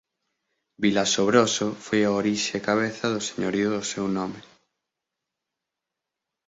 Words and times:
Vilasobroso 0.83 1.67
foi 1.85 2.01
a 2.05 2.13
orixe 2.21 2.53
e 2.59 2.65
cabeza 2.69 3.05
do 3.13 3.21
señorío 3.29 3.67
do 3.75 3.81
seu 3.91 4.05
nome. 4.17 4.41